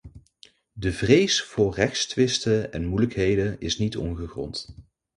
[0.73, 4.73] De vrees voor rechtstwisten en moeilijkheden is niet ongegrond.